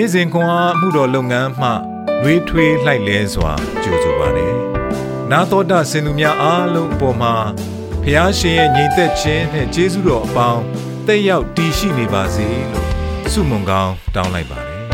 [0.00, 1.68] နေ့စဉ်ခွန်အားမှုတော်လုပ်ငန်းမှ
[2.22, 4.54] လွေးထွေးလှိုက်လဲစွာကြိုဆိုပါတယ်။
[5.30, 7.34] နာတော်တာစင်သူများအားလုံးအပေါ်မှာ
[8.02, 10.62] ဖျားရှင်ရဲ့ညီသက်ခြင်းနဲ့ကျေးဇူးတော်အပေါင်း
[11.06, 12.88] တက်ရောက်တည်ရှိနေပါစေလို့
[13.32, 14.84] ဆုမွန်ကောင်းတောင်းလိုက်ပါတယ်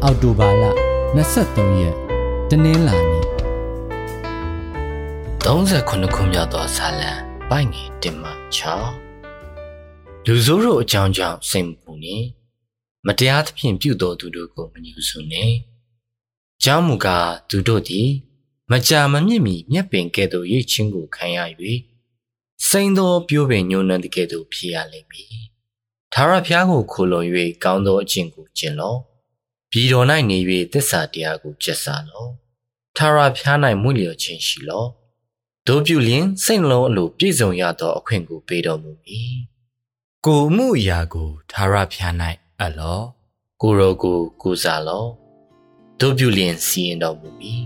[0.02, 0.64] ။အောက်တိုဘာလ
[1.22, 1.96] 23ရက်
[2.50, 3.26] တနင်္လာနေ့
[5.44, 7.10] 39ခုမြောက်သောဇာလံ
[7.50, 9.07] ပိုင်ငယ်တင်မှ6
[10.26, 12.26] လူဆိုးတို့အကြောင်းကြောင့်စိတ်မပူနှင့်
[13.06, 15.54] မတရားသဖြင့်ပြုတော်သူတို့ကိုမညှို့ဆုနှင့်
[16.64, 18.08] ကြောင်းမူကားသူတို့သည်
[18.70, 21.38] မကြာမမြင့်မီမျက်ပင်ကဲ့သို့ရိတ်ချင်းကိုခံရ၍
[22.68, 25.34] စိန်သောပြိုးပင်ညှို့နှံတဲ့ကဲ့သို့ဖြစ်ရလိမ့်မည်
[26.12, 27.22] သာရဖျားကိုခိုလုံ၍
[27.64, 28.98] ကောင်းသောအကျင့်ကိုကျင့်လော့
[29.70, 30.38] ပြည်တော်၌နေ၍
[30.72, 32.30] သစ္စာတရားကိုကျက်စာလော့
[32.96, 34.88] သာရဖျား၌မွေ့လျော်ခြင်းရှိလော့
[35.66, 39.34] တို့ပြုလျင်စိတ်နှလုံးအလိုပြည့်စုံရသောအခွင့်ကိုပေးတော်မူမည်
[40.26, 42.14] ကိုမှုအရာကိုသာရဖျား၌
[42.60, 43.00] အပ်လော
[43.62, 45.06] ကိုရောကိုကိုစားလော
[46.00, 47.62] တို့ပြုလျင်စီရင်တော်မူမည်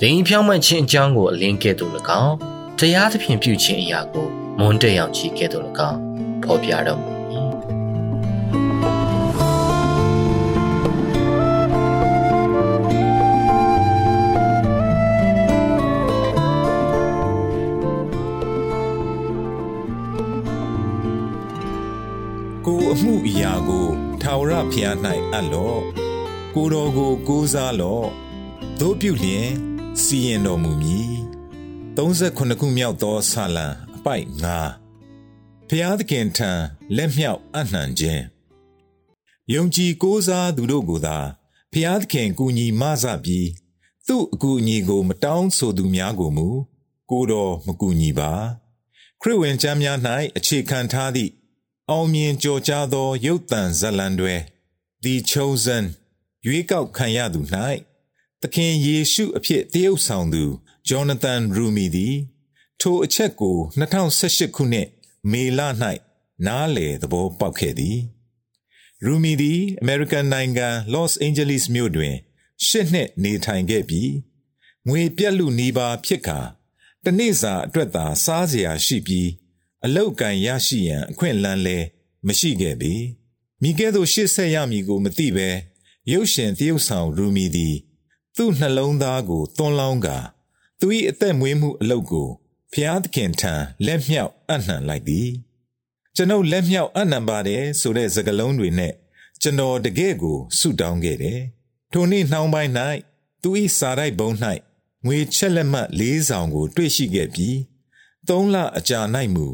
[0.00, 2.34] ဒိန်ဖြောင်းမှခြင်းအကြောင်းကိုအလင်းကဲ့သို့၎င်း
[2.78, 4.26] တရားသဖြင့်ပြုခြင်းအရာကို
[4.58, 6.00] မွန်းတက်ရောက်ခြင်းကဲ့သို့၎င်း
[6.42, 7.13] ဖော်ပြတော်မူ
[22.96, 23.86] အမှုအရာကို
[24.22, 24.96] ထာဝရဘုရား၌
[25.32, 25.80] အပ်လော့
[26.54, 28.08] ကိုတော်ကိုကိုးစားလော့
[28.80, 29.48] တို့ပြုလျင်
[30.02, 31.14] စီရင်တော်မူမည်
[31.96, 34.26] 38ခုမြောက်သောဆာလံအပိုက်
[34.98, 36.50] 9ဘုရားသခင်ထံ
[36.96, 38.24] လက်မြောက်အနှံခြင်း
[39.52, 41.18] ယုံကြည်ကိုးစားသူတို့ကိုသာ
[41.72, 43.48] ဘုရားသခင်ကူညီမဆပြီး
[44.06, 46.48] သူ့အကူအညီကို မတောင်းဆိုသူများကိုမူ
[47.10, 48.32] ကိုတော်မကူညီပါ
[49.20, 49.98] ခရစ်ဝင်ကျမ်းများ၌
[50.36, 51.32] အခြေခံထားသည့်
[51.90, 54.34] အောင်မြင်ကြော်ကြားသောရုပ်တံဇလံတွေ
[55.04, 55.84] The Chosen
[56.46, 57.40] ရွေးကောက်ခံရသူ၌
[58.40, 60.44] သခင်ယေရှုအဖြစ်တည်ဥဆောင်သူ
[60.88, 62.16] ဂျောနသန်ရူမီသည်
[62.80, 64.88] ထိုအချက်ကို2018ခုနှစ်
[65.30, 65.60] မေလ၌
[66.46, 67.98] နားလေသဘောပေါက်ခဲ့သည်
[69.04, 72.14] ရူမီသည်အမေရိကန်နိုင်ငံလော့စ်အိန်ဂျလိစ်မြို့တွင်
[72.66, 74.12] ရှစ်နှစ်နေထိုင်ခဲ့ပြီး
[74.88, 76.40] ငွေပြက်လူနီးပါးဖြစ်ကာ
[77.04, 79.28] တနေ့စာအတွက်သာစားစရာရှိပြီး
[79.84, 81.78] အလောက်ကန်ရရှိရန်အခွင့်အလမ်းလဲ
[82.26, 82.92] မရှိခဲ့ပေ
[83.62, 85.48] မိကဲ့သို့ရှေ့ဆက်ရမည်ကိုမသိဘဲ
[86.12, 87.76] ရုပ်ရှင်တရုပ်ဆောင်ရူမီသည်
[88.36, 90.18] သူ့နှလုံးသားကိုသွန်းလောင်းကာ
[90.80, 92.28] သူ၏အသက်မွေးမှုအလုပ်ကို
[92.72, 93.54] ဖျားသခင်ထံ
[93.86, 95.28] လက်မြောက်အနှံလိုက်သည်
[96.16, 98.92] ကျွန်ုပ်လက်မြောက်အနှံပါတယ်ဆိုတဲ့စကားလုံးတွေနဲ့
[99.42, 101.40] ကျွန်တော်တကယ်ကိုဆုတောင်းခဲ့တယ်
[101.92, 102.72] ထိုနေ့နှောင်းပိုင်း၌
[103.42, 104.30] သူ၏စာရိုက်ဘုံ၌
[105.06, 107.58] ငွေချက်လက်မှတ်၄ဆောင်ကို တွေ့ရှိခဲ့ပြီး
[108.28, 109.00] သုံးလအကြာ၌
[109.34, 109.46] မူ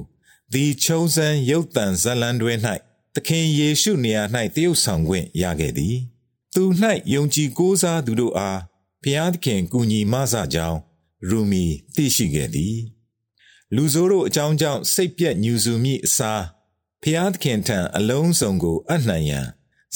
[0.52, 2.54] The Chosen ရုပ်တံဇလံတွဲ၌
[3.14, 4.22] သခင်ယေရှုနေရာ၌
[4.56, 5.96] တရုပ်ဆောင်ခွင့်ရခဲ့သည်
[6.54, 6.62] သူ၌
[7.14, 8.60] ယုံကြည်ကိုးစားသူတို့အား
[9.02, 10.78] ဘုရားသခင်ကူညီမဆကြောင်း
[11.28, 12.76] ရူမီသိရှိခဲ့သည်
[13.74, 16.42] လူဆိုးတို့အကြောင်းကြောင့်စိတ်ပြက်ညူစုမိအစား
[17.02, 19.46] ဖျားသခင်ထံအလုံးစုံကိုအနှံရန်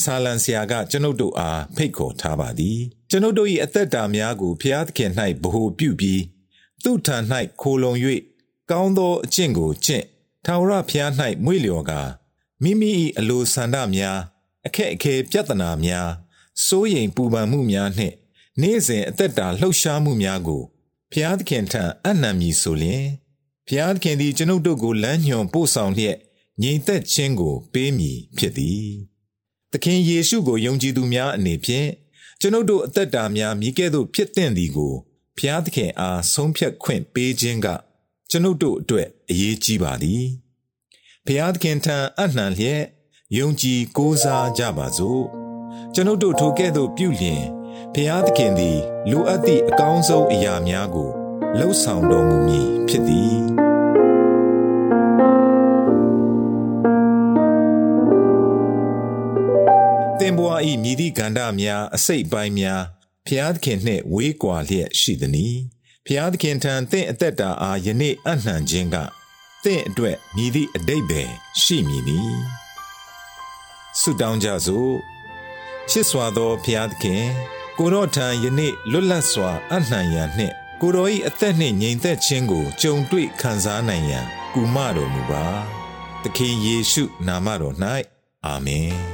[0.03, 2.79] ဆာလန်ဆရာကကျွန်ုပ်တို့အားဖိတ်ခေါ်ထားပါသည်
[3.11, 5.11] ကျွန်ုပ်တို့၏အသက်တာများကိုဖျားသခင်၌
[5.43, 6.23] ဗဟုပြုပြီး
[6.83, 7.17] သူ့ထံ၌
[7.61, 7.95] ခိုလုံ၍
[8.71, 10.05] ကောင်းသောအကျင့်ကိုကျင့်
[10.45, 11.11] ထာဝရဘုရား၌
[11.45, 12.01] မွေ့လျော်ကာ
[12.63, 14.19] မိမိ၏အလိုဆန္ဒများ
[14.67, 16.11] အခက်အခဲပြဿနာများ
[16.67, 18.15] စိုးရိမ်ပူပန်မှုများနှင့်
[18.61, 20.63] နေ့စဉ်အသက်တာလှုပ်ရှားမှုများကို
[21.13, 23.07] ဘုရားသခင်ထံအနံ့မည်ဆိုလျင်
[23.67, 26.17] ဘုရားသခင်သည်ကျွန်ုပ်တို့ကိုလမ်းညွှန်ပို့ဆောင်လျက်
[26.63, 28.89] ညီသက်ခြင်းကိုပေးမည်ဖြစ်သည်
[29.73, 31.89] သခင်ယေရှုကိုယုံကြည်သူများအနေဖြင့်
[32.41, 34.95] ကျွန်ုပ်တို့အသက်တာများမိကဲ့သို့ဖြစ်တဲ့သည်ကို
[35.37, 37.67] ဘုရားသခင်အားဆုံးဖြတ်ခွင့်ပေးခြင်းက
[38.35, 40.25] ကျွန်ုပ်တို့အတွက်အရေးကြီးပါသည်
[41.27, 42.83] ဘုရားသခင်ထံအနှံလျက်
[43.39, 45.25] ယုံကြည်ကိုးစားကြပါစို့
[45.95, 47.43] ကျွန်ုပ်တို့ထိုကဲ့သို့ပြုလျင်
[47.95, 48.79] ဘုရားသခင်သည်
[49.11, 51.11] လိုအပ်သည့်အကောင်းဆုံးအရာများကို
[51.59, 53.37] လှုပ်ဆောင်တော်မူမည်ဖြစ်သည်
[60.19, 62.83] တင်ဘွားဤမြည်သည့်ကန္တများအစိတ်ပိုင်းများ
[63.27, 65.59] ဖျားသခင်နှင့်ဝေးကွာလျက်ရှိသည်။
[66.09, 68.97] ဖျားသခင်ထံတင့်အသက်တာအားယနေ့အနှံခြင်းက
[69.65, 71.23] တင့်အတွက်မြည်သည့်အတိတ်ပဲ
[71.63, 72.21] ရှိမည်နီ။
[74.01, 74.93] ဆုတောင်းကြစို့။
[75.91, 77.25] ချစ်စွာသောဖျားသခင်
[77.79, 85.45] ကိုတော်ထံယနေ့လွတ်လပ်စွာအနှံရန်နှင့်ကိုတော်၏အသက်နှင့်ငြိမ်သက်ခြင်းကိုကြုံတွေ့ခံစားနိုင်ရန်ကူမတော်မူပါ။
[86.23, 87.77] သခင်ယေရှုနာမတော်၌
[88.47, 88.95] အာမင်။